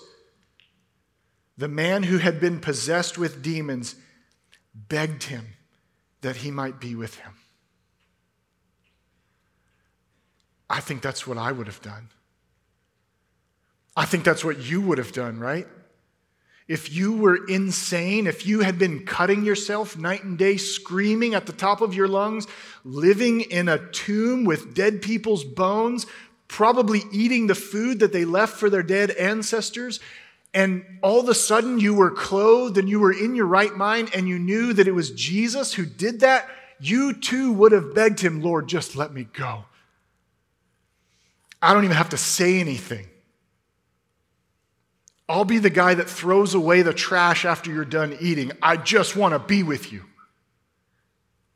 [1.58, 3.96] the man who had been possessed with demons
[4.74, 5.48] begged him
[6.22, 7.34] that he might be with him.
[10.70, 12.10] I think that's what I would have done.
[13.96, 15.68] I think that's what you would have done, right?
[16.68, 21.46] If you were insane, if you had been cutting yourself night and day, screaming at
[21.46, 22.48] the top of your lungs,
[22.84, 26.08] living in a tomb with dead people's bones,
[26.48, 30.00] probably eating the food that they left for their dead ancestors,
[30.56, 34.10] and all of a sudden you were clothed and you were in your right mind
[34.16, 36.50] and you knew that it was Jesus who did that,
[36.80, 39.66] you too would have begged him, Lord, just let me go.
[41.62, 43.06] I don't even have to say anything.
[45.28, 48.54] I'll be the guy that throws away the trash after you're done eating.
[48.62, 50.04] I just want to be with you.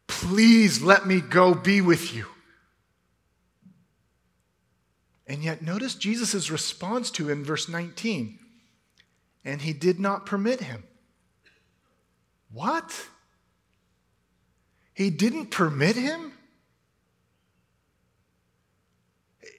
[0.07, 2.25] Please let me go be with you.
[5.25, 8.39] And yet, notice Jesus' response to in verse 19
[9.43, 10.83] and he did not permit him.
[12.51, 13.07] What?
[14.93, 16.33] He didn't permit him?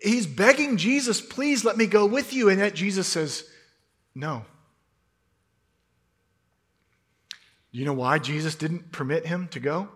[0.02, 2.48] He's begging Jesus, please let me go with you.
[2.48, 3.44] And yet Jesus says,
[4.14, 4.44] no.
[7.72, 9.88] Do you know why Jesus didn't permit him to go?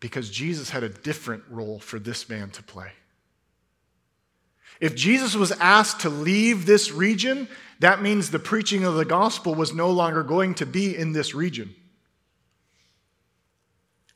[0.00, 2.92] Because Jesus had a different role for this man to play.
[4.80, 7.48] If Jesus was asked to leave this region,
[7.80, 11.34] that means the preaching of the gospel was no longer going to be in this
[11.34, 11.74] region.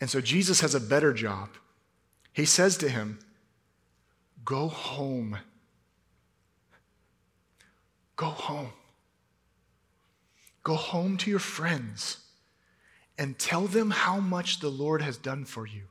[0.00, 1.50] And so Jesus has a better job.
[2.32, 3.18] He says to him,
[4.44, 5.38] Go home.
[8.16, 8.72] Go home.
[10.62, 12.18] Go home to your friends
[13.16, 15.82] and tell them how much the Lord has done for you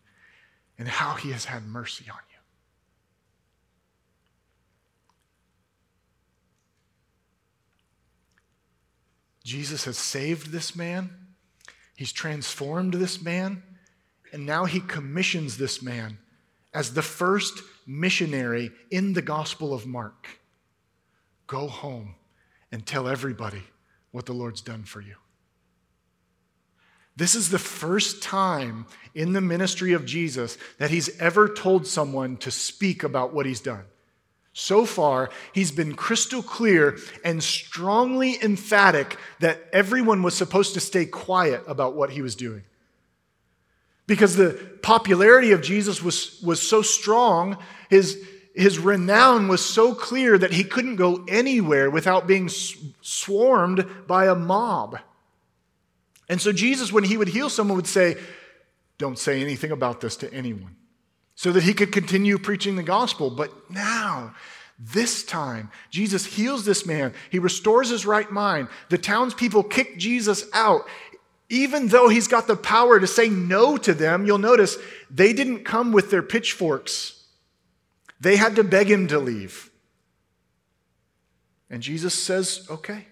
[0.78, 2.27] and how he has had mercy on you.
[9.48, 11.10] Jesus has saved this man,
[11.96, 13.64] he's transformed this man,
[14.34, 16.18] and now he commissions this man
[16.74, 20.28] as the first missionary in the Gospel of Mark.
[21.48, 22.16] Go home
[22.74, 23.64] and tell everybody
[24.12, 25.16] what the Lord's done for you.
[27.16, 28.86] This is the first time
[29.16, 33.62] in the ministry of Jesus that he's ever told someone to speak about what he's
[33.62, 33.86] done.
[34.60, 41.06] So far, he's been crystal clear and strongly emphatic that everyone was supposed to stay
[41.06, 42.64] quiet about what he was doing.
[44.08, 47.60] Because the popularity of Jesus was, was so strong,
[47.92, 48.20] his,
[48.56, 54.34] his renown was so clear that he couldn't go anywhere without being swarmed by a
[54.34, 54.98] mob.
[56.30, 58.18] And so, Jesus, when he would heal someone, would say,
[58.98, 60.78] Don't say anything about this to anyone
[61.38, 63.30] so that he could continue preaching the gospel.
[63.30, 64.34] But now,
[64.80, 67.14] this time, Jesus heals this man.
[67.30, 68.70] He restores his right mind.
[68.90, 70.88] The townspeople kick Jesus out.
[71.48, 74.78] Even though he's got the power to say no to them, you'll notice
[75.12, 77.24] they didn't come with their pitchforks.
[78.20, 79.70] They had to beg him to leave.
[81.70, 83.06] And Jesus says, okay.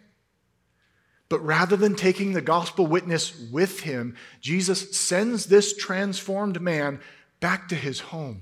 [1.30, 6.99] But rather than taking the gospel witness with him, Jesus sends this transformed man
[7.39, 8.41] back to his home.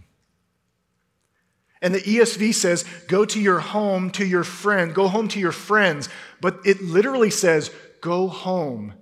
[1.82, 5.52] And the ESV says, go to your home, to your friend, go home to your
[5.52, 6.08] friends.
[6.40, 8.94] But it literally says, go home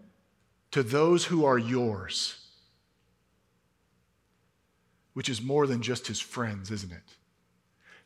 [0.72, 2.40] to those who are yours,
[5.14, 7.04] which is more than just his friends, isn't it?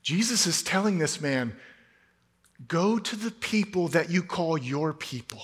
[0.01, 1.55] Jesus is telling this man,
[2.67, 5.41] go to the people that you call your people.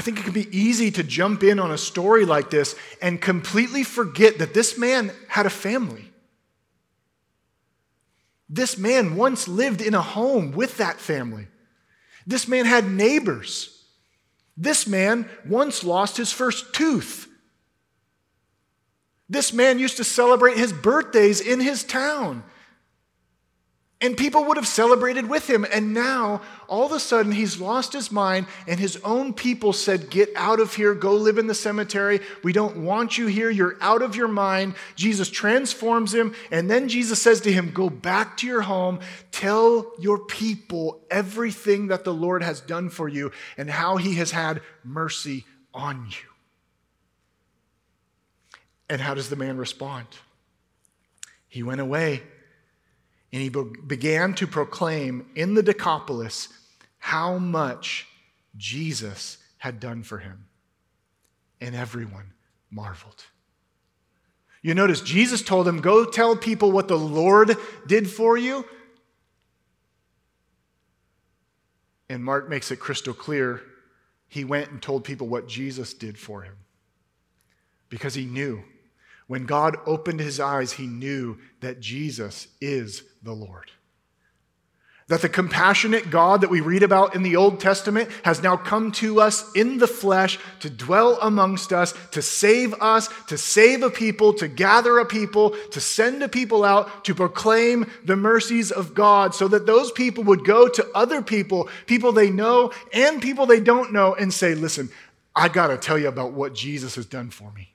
[0.00, 3.20] I think it can be easy to jump in on a story like this and
[3.20, 6.10] completely forget that this man had a family.
[8.48, 11.48] This man once lived in a home with that family.
[12.26, 13.84] This man had neighbors.
[14.56, 17.28] This man once lost his first tooth.
[19.28, 22.42] This man used to celebrate his birthdays in his town.
[24.02, 25.66] And people would have celebrated with him.
[25.70, 30.08] And now, all of a sudden, he's lost his mind, and his own people said,
[30.08, 32.20] Get out of here, go live in the cemetery.
[32.42, 33.50] We don't want you here.
[33.50, 34.74] You're out of your mind.
[34.96, 39.00] Jesus transforms him, and then Jesus says to him, Go back to your home,
[39.32, 44.30] tell your people everything that the Lord has done for you and how he has
[44.30, 45.44] had mercy
[45.74, 46.30] on you.
[48.88, 50.06] And how does the man respond?
[51.48, 52.22] He went away
[53.32, 56.48] and he began to proclaim in the Decapolis
[56.98, 58.06] how much
[58.56, 60.46] Jesus had done for him.
[61.60, 62.32] And everyone
[62.70, 63.24] marveled.
[64.62, 67.56] You notice Jesus told him, Go tell people what the Lord
[67.86, 68.64] did for you.
[72.08, 73.62] And Mark makes it crystal clear.
[74.28, 76.56] He went and told people what Jesus did for him
[77.88, 78.62] because he knew
[79.30, 83.70] when God opened his eyes, he knew that Jesus is the Lord.
[85.06, 88.90] That the compassionate God that we read about in the Old Testament has now come
[88.90, 93.90] to us in the flesh to dwell amongst us, to save us, to save a
[93.90, 98.94] people, to gather a people, to send a people out to proclaim the mercies of
[98.94, 103.46] God so that those people would go to other people, people they know and people
[103.46, 104.90] they don't know, and say, Listen,
[105.36, 107.69] I got to tell you about what Jesus has done for me.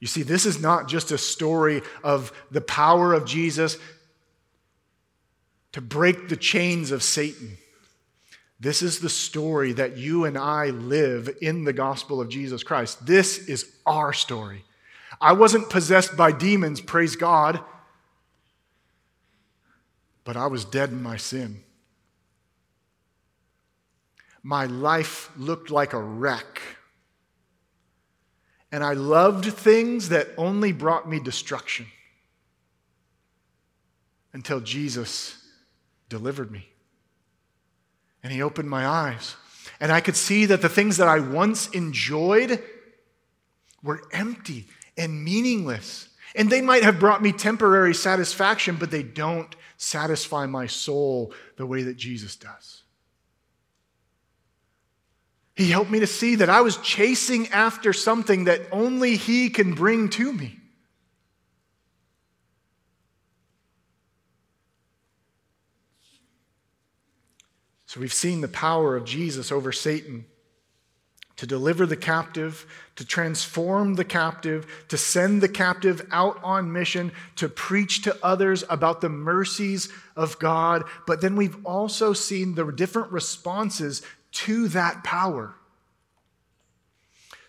[0.00, 3.76] You see, this is not just a story of the power of Jesus
[5.72, 7.58] to break the chains of Satan.
[8.60, 13.06] This is the story that you and I live in the gospel of Jesus Christ.
[13.06, 14.64] This is our story.
[15.20, 17.60] I wasn't possessed by demons, praise God,
[20.24, 21.62] but I was dead in my sin.
[24.42, 26.60] My life looked like a wreck
[28.70, 31.86] and I loved things that only brought me destruction
[34.32, 35.36] until Jesus
[36.08, 36.68] delivered me.
[38.22, 39.36] And He opened my eyes.
[39.80, 42.62] And I could see that the things that I once enjoyed
[43.82, 44.66] were empty
[44.96, 46.08] and meaningless.
[46.34, 51.66] And they might have brought me temporary satisfaction, but they don't satisfy my soul the
[51.66, 52.77] way that Jesus does.
[55.58, 59.74] He helped me to see that I was chasing after something that only He can
[59.74, 60.56] bring to me.
[67.86, 70.26] So we've seen the power of Jesus over Satan
[71.38, 77.10] to deliver the captive, to transform the captive, to send the captive out on mission,
[77.34, 80.84] to preach to others about the mercies of God.
[81.04, 84.02] But then we've also seen the different responses
[84.32, 85.54] to that power.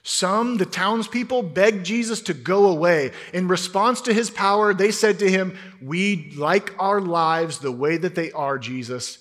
[0.02, 3.12] Some, the townspeople, begged Jesus to go away.
[3.34, 7.98] In response to his power, they said to him, We like our lives the way
[7.98, 9.20] that they are, Jesus.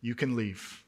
[0.00, 0.82] You can leave.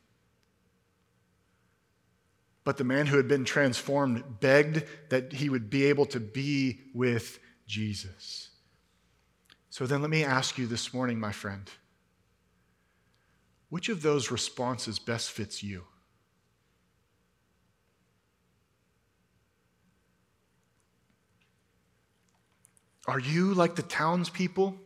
[2.65, 6.81] But the man who had been transformed begged that he would be able to be
[6.93, 7.39] with
[7.69, 8.51] Jesus.
[9.71, 11.71] So then let me ask you this morning, my friend
[13.69, 15.85] which of those responses best fits you?
[23.07, 24.77] Are you like the townspeople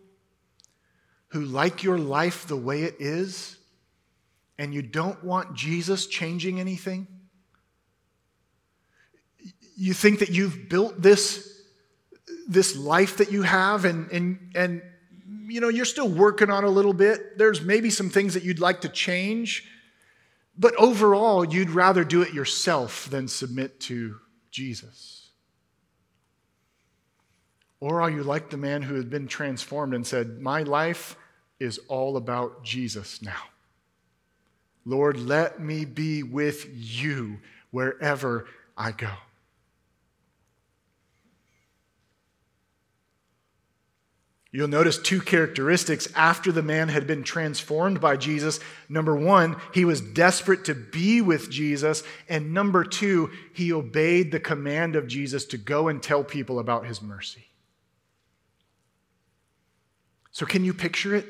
[1.29, 3.57] who like your life the way it is
[4.59, 7.07] and you don't want Jesus changing anything?
[9.77, 11.63] You think that you've built this,
[12.47, 14.83] this life that you have and, and, and
[15.49, 17.39] you know, you're still working on a little bit.
[17.39, 19.67] There's maybe some things that you'd like to change,
[20.59, 24.17] but overall, you'd rather do it yourself than submit to
[24.51, 25.20] Jesus.
[27.81, 31.17] Or are you like the man who had been transformed and said, My life
[31.59, 33.43] is all about Jesus now?
[34.85, 37.39] Lord, let me be with you
[37.71, 39.11] wherever I go.
[44.53, 48.59] You'll notice two characteristics after the man had been transformed by Jesus.
[48.89, 52.03] Number one, he was desperate to be with Jesus.
[52.29, 56.85] And number two, he obeyed the command of Jesus to go and tell people about
[56.85, 57.50] his mercy.
[60.41, 61.27] So, can you picture it?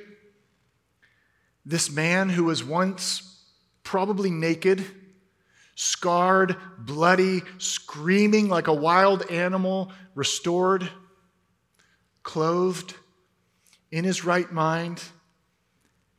[1.67, 3.43] This man who was once
[3.83, 4.87] probably naked,
[5.75, 10.89] scarred, bloody, screaming like a wild animal, restored,
[12.23, 12.95] clothed
[13.91, 15.03] in his right mind,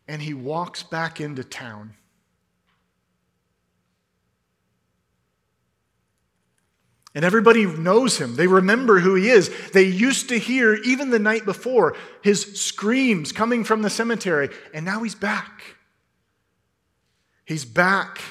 [0.09, 1.93] and he walks back into town.
[7.13, 8.35] And everybody knows him.
[8.35, 9.51] They remember who he is.
[9.71, 14.49] They used to hear, even the night before, his screams coming from the cemetery.
[14.73, 15.63] And now he's back.
[17.43, 18.21] He's back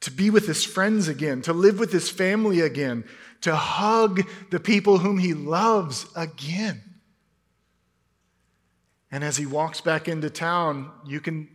[0.00, 3.04] to be with his friends again, to live with his family again,
[3.42, 6.82] to hug the people whom he loves again.
[9.12, 11.48] And as he walks back into town, you can,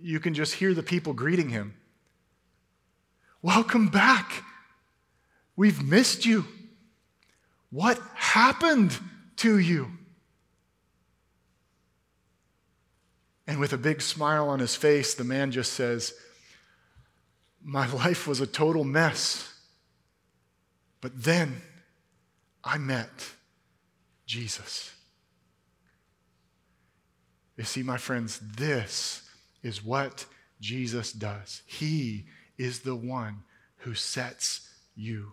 [0.00, 1.74] you can just hear the people greeting him.
[3.42, 4.42] Welcome back.
[5.56, 6.44] We've missed you.
[7.70, 8.98] What happened
[9.36, 9.90] to you?
[13.46, 16.14] And with a big smile on his face, the man just says,
[17.62, 19.52] My life was a total mess.
[21.00, 21.62] But then
[22.64, 23.32] I met
[24.26, 24.92] Jesus.
[27.56, 29.22] You see, my friends, this
[29.62, 30.26] is what
[30.60, 31.62] Jesus does.
[31.66, 32.26] He
[32.58, 33.44] is the one
[33.78, 35.32] who sets you